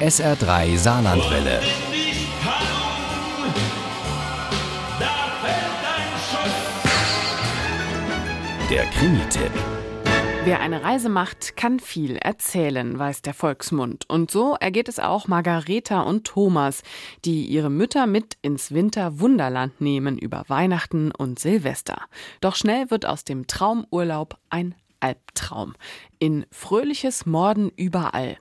[0.00, 1.60] SR3 Saarlandwelle.
[8.68, 9.52] Der Krimi-Tipp.
[10.44, 14.04] Wer eine Reise macht, kann viel erzählen, weiß der Volksmund.
[14.10, 16.82] Und so ergeht es auch Margareta und Thomas,
[17.24, 22.02] die ihre Mütter mit ins Winterwunderland nehmen über Weihnachten und Silvester.
[22.40, 25.74] Doch schnell wird aus dem Traumurlaub ein Albtraum.
[26.18, 28.38] In fröhliches Morden überall.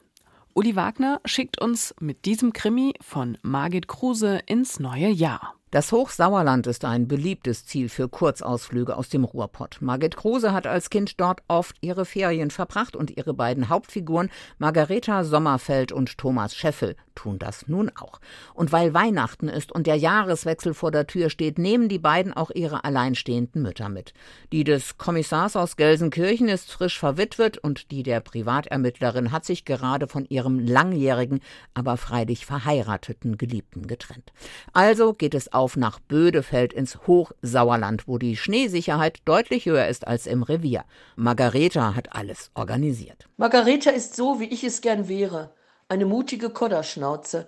[0.56, 5.56] Uli Wagner schickt uns mit diesem Krimi von Margit Kruse ins neue Jahr.
[5.71, 9.78] Das Hochsauerland ist ein beliebtes Ziel für Kurzausflüge aus dem Ruhrpott.
[9.82, 15.24] Margit Kruse hat als Kind dort oft ihre Ferien verbracht und ihre beiden Hauptfiguren Margareta
[15.24, 18.20] Sommerfeld und Thomas Scheffel tun das nun auch.
[18.54, 22.52] Und weil Weihnachten ist und der Jahreswechsel vor der Tür steht, nehmen die beiden auch
[22.52, 24.14] ihre alleinstehenden Mütter mit.
[24.52, 30.08] Die des Kommissars aus Gelsenkirchen ist frisch verwitwet und die der Privatermittlerin hat sich gerade
[30.08, 31.39] von ihrem langjährigen,
[31.74, 34.31] aber freilich verheirateten Geliebten getrennt.
[34.73, 40.27] Also geht es auf nach Bödefeld ins Hochsauerland, wo die Schneesicherheit deutlich höher ist als
[40.27, 40.83] im Revier.
[41.16, 43.27] Margareta hat alles organisiert.
[43.38, 45.52] Margareta ist so, wie ich es gern wäre
[45.94, 47.47] eine mutige Kodderschnauze.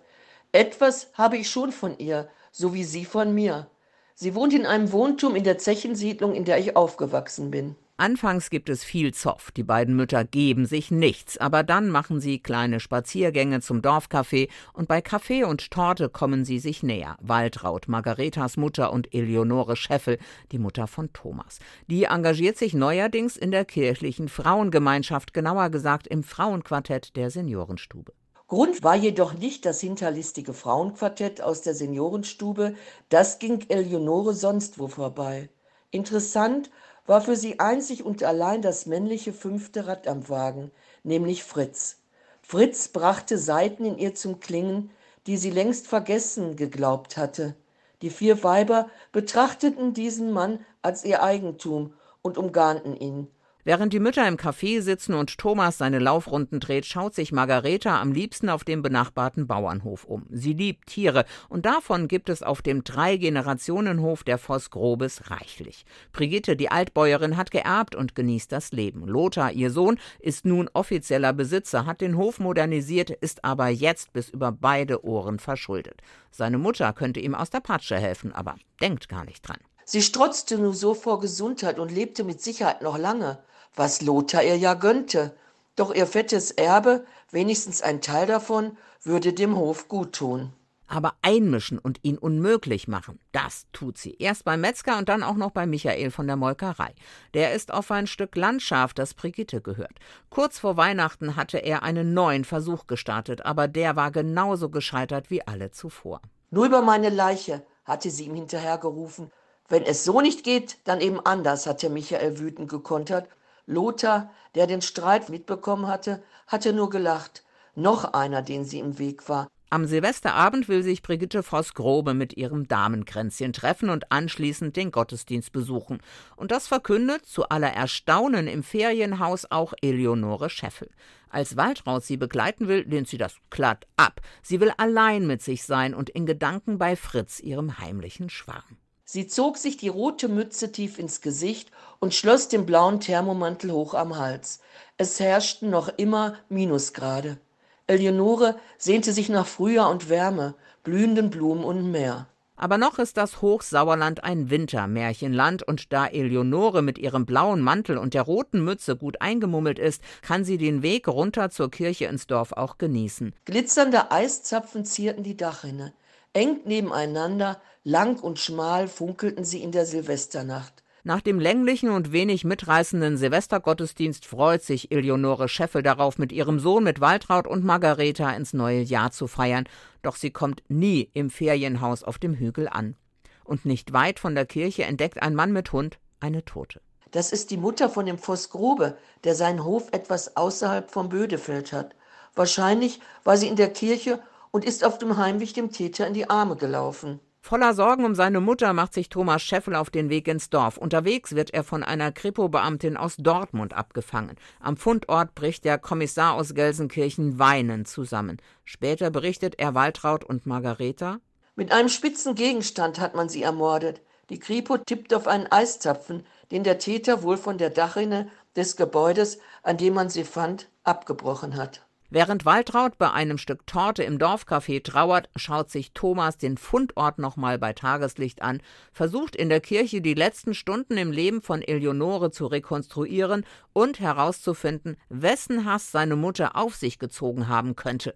[0.52, 3.68] Etwas habe ich schon von ihr, so wie sie von mir.
[4.14, 7.76] Sie wohnt in einem Wohnturm in der Zechensiedlung, in der ich aufgewachsen bin.
[7.98, 9.50] Anfangs gibt es viel Zoff.
[9.52, 14.88] Die beiden Mütter geben sich nichts, aber dann machen sie kleine Spaziergänge zum Dorfcafé und
[14.88, 17.18] bei Kaffee und Torte kommen sie sich näher.
[17.22, 20.20] Waltraud, Margaretas Mutter und Eleonore Scheffel,
[20.52, 21.58] die Mutter von Thomas.
[21.88, 28.14] Die engagiert sich neuerdings in der kirchlichen Frauengemeinschaft, genauer gesagt im Frauenquartett der Seniorenstube.
[28.48, 32.76] Grund war jedoch nicht das hinterlistige Frauenquartett aus der Seniorenstube,
[33.10, 35.50] das ging Eleonore sonst wo vorbei.
[35.90, 36.70] Interessant
[37.08, 40.72] war für sie einzig und allein das männliche fünfte Rad am Wagen,
[41.04, 41.98] nämlich Fritz.
[42.44, 44.92] Fritz brachte Seiten in ihr zum Klingen,
[45.26, 47.56] die sie längst vergessen geglaubt hatte.
[48.04, 53.28] Die vier Weiber betrachteten diesen Mann als ihr Eigentum und umgarnten ihn.
[53.68, 58.12] Während die Mütter im Café sitzen und Thomas seine Laufrunden dreht, schaut sich Margareta am
[58.12, 60.28] liebsten auf dem benachbarten Bauernhof um.
[60.30, 65.88] Sie liebt Tiere und davon gibt es auf dem Drei-Generationen-Hof der Voss Grobes reichlich.
[66.14, 69.08] Brigitte, die Altbäuerin, hat geerbt und genießt das Leben.
[69.08, 74.30] Lothar, ihr Sohn, ist nun offizieller Besitzer, hat den Hof modernisiert, ist aber jetzt bis
[74.30, 76.02] über beide Ohren verschuldet.
[76.30, 79.58] Seine Mutter könnte ihm aus der Patsche helfen, aber denkt gar nicht dran.
[79.86, 83.40] Sie strotzte nur so vor Gesundheit und lebte mit Sicherheit noch lange
[83.76, 85.36] was Lothar ihr ja gönnte.
[85.76, 90.54] Doch ihr fettes Erbe, wenigstens ein Teil davon, würde dem Hof guttun.
[90.88, 94.16] Aber einmischen und ihn unmöglich machen, das tut sie.
[94.20, 96.94] Erst beim Metzger und dann auch noch bei Michael von der Molkerei.
[97.34, 99.94] Der ist auf ein Stück Landschaft, das Brigitte gehört.
[100.30, 105.46] Kurz vor Weihnachten hatte er einen neuen Versuch gestartet, aber der war genauso gescheitert wie
[105.46, 106.22] alle zuvor.
[106.52, 109.32] Nur über meine Leiche, hatte sie ihm hinterhergerufen.
[109.68, 113.28] Wenn es so nicht geht, dann eben anders, hatte Michael wütend gekontert
[113.66, 117.44] Lothar, der den Streit mitbekommen hatte, hatte nur gelacht.
[117.76, 119.48] Noch einer, den sie im Weg war.
[119.72, 126.00] Am Silvesterabend will sich Brigitte Voss-Grobe mit ihrem Damenkränzchen treffen und anschließend den Gottesdienst besuchen.
[126.36, 130.90] Und das verkündet zu aller Erstaunen im Ferienhaus auch Eleonore Scheffel.
[131.30, 134.22] Als Waltraud sie begleiten will, lehnt sie das glatt ab.
[134.44, 138.78] Sie will allein mit sich sein und in Gedanken bei Fritz, ihrem heimlichen Schwarm.
[139.08, 143.94] Sie zog sich die rote Mütze tief ins Gesicht und schloss den blauen Thermomantel hoch
[143.94, 144.60] am Hals.
[144.98, 147.38] Es herrschten noch immer Minusgrade.
[147.86, 152.28] Eleonore sehnte sich nach Frühjahr und Wärme, blühenden Blumen und Meer.
[152.58, 158.14] Aber noch ist das Hochsauerland ein Wintermärchenland, und da Eleonore mit ihrem blauen Mantel und
[158.14, 162.54] der roten Mütze gut eingemummelt ist, kann sie den Weg runter zur Kirche ins Dorf
[162.54, 163.36] auch genießen.
[163.44, 165.94] Glitzernde Eiszapfen zierten die Dachrinne.
[166.36, 170.84] Eng nebeneinander, lang und schmal funkelten sie in der Silvesternacht.
[171.06, 176.84] Nach dem länglichen und wenig mitreißenden Silvestergottesdienst freut sich Eleonore Scheffel darauf, mit ihrem Sohn,
[176.84, 179.64] mit Waltraud und Margareta ins neue Jahr zu feiern.
[180.02, 182.98] Doch sie kommt nie im Ferienhaus auf dem Hügel an.
[183.46, 186.82] Und nicht weit von der Kirche entdeckt ein Mann mit Hund eine Tote.
[187.12, 191.72] Das ist die Mutter von dem Voss Grube, der seinen Hof etwas außerhalb vom Bödefeld
[191.72, 191.96] hat.
[192.36, 194.20] Wahrscheinlich war sie in der Kirche
[194.56, 197.20] und ist auf dem Heimweg dem Täter in die Arme gelaufen.
[197.42, 200.78] Voller Sorgen um seine Mutter macht sich Thomas Scheffel auf den Weg ins Dorf.
[200.78, 204.38] Unterwegs wird er von einer Kripo-Beamtin aus Dortmund abgefangen.
[204.62, 208.38] Am Fundort bricht der Kommissar aus Gelsenkirchen weinend zusammen.
[208.64, 211.20] Später berichtet er Waltraud und Margareta.
[211.58, 214.02] Mit einem spitzen Gegenstand hat man sie ermordet.
[214.30, 219.38] Die Kripo tippt auf einen Eiszapfen, den der Täter wohl von der Dachrinne des Gebäudes,
[219.64, 221.86] an dem man sie fand, abgebrochen hat.
[222.12, 227.58] Während Waltraud bei einem Stück Torte im Dorfcafé trauert, schaut sich Thomas den Fundort nochmal
[227.58, 228.62] bei Tageslicht an,
[228.94, 233.44] versucht in der Kirche die letzten Stunden im Leben von Eleonore zu rekonstruieren
[233.74, 238.14] und herauszufinden, wessen Hass seine Mutter auf sich gezogen haben könnte.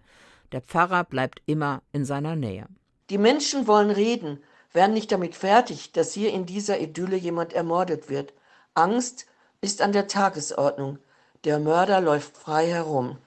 [0.51, 2.67] Der Pfarrer bleibt immer in seiner Nähe.
[3.09, 8.07] Die Menschen wollen reden, werden nicht damit fertig, dass hier in dieser Idylle jemand ermordet
[8.09, 8.33] wird.
[8.75, 9.25] Angst
[9.61, 10.99] ist an der Tagesordnung.
[11.43, 13.17] Der Mörder läuft frei herum.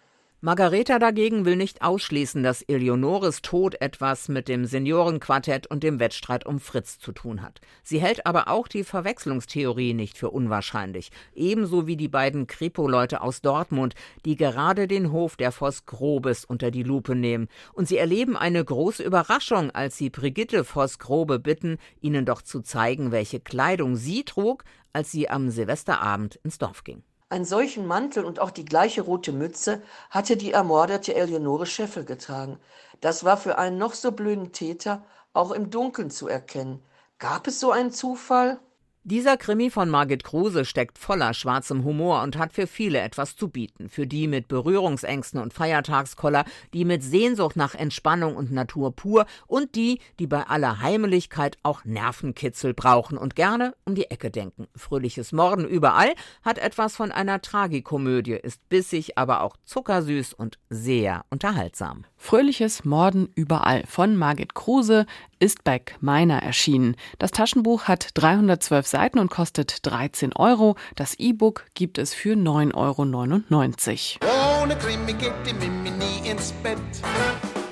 [0.45, 6.45] Margareta dagegen will nicht ausschließen, dass Eleonores Tod etwas mit dem Seniorenquartett und dem Wettstreit
[6.47, 7.61] um Fritz zu tun hat.
[7.85, 13.41] Sie hält aber auch die Verwechslungstheorie nicht für unwahrscheinlich, ebenso wie die beiden Kripo-Leute aus
[13.41, 13.95] Dortmund,
[14.25, 17.47] die gerade den Hof der Voss Grobes unter die Lupe nehmen.
[17.73, 22.63] Und sie erleben eine große Überraschung, als sie Brigitte Voss Grobe bitten, ihnen doch zu
[22.63, 27.05] zeigen, welche Kleidung sie trug, als sie am Silvesterabend ins Dorf ging.
[27.33, 29.81] Einen solchen Mantel und auch die gleiche rote Mütze
[30.11, 32.59] hatte die ermordete Eleonore Scheffel getragen.
[33.01, 35.03] Das war für einen noch so blöden Täter
[35.33, 36.83] auch im Dunkeln zu erkennen.
[37.19, 38.61] Gab es so einen Zufall?
[39.05, 43.49] Dieser Krimi von Margit Kruse steckt voller schwarzem Humor und hat für viele etwas zu
[43.49, 43.89] bieten.
[43.89, 49.75] Für die mit Berührungsängsten und Feiertagskoller, die mit Sehnsucht nach Entspannung und Natur pur und
[49.75, 54.69] die, die bei aller Heimeligkeit auch Nervenkitzel brauchen und gerne um die Ecke denken.
[54.77, 56.15] Fröhliches Morden überall
[56.45, 62.05] hat etwas von einer Tragikomödie, ist bissig, aber auch zuckersüß und sehr unterhaltsam.
[62.17, 65.07] Fröhliches Morden überall von Margit Kruse
[65.43, 66.97] ist bei Meiner erschienen.
[67.19, 70.77] Das Taschenbuch hat 312 Seiten und kostet 13 Euro.
[70.95, 74.63] Das E-Book gibt es für 9,99 Euro.
[74.63, 76.79] Ohne Krimi geht die Mimi nie ins Bett.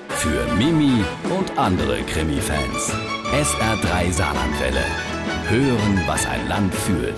[0.09, 1.03] Für Mimi
[1.35, 2.93] und andere Krimi-Fans.
[3.31, 4.83] SR3 Saarlandwelle.
[5.47, 7.15] Hören, was ein Land fühlt.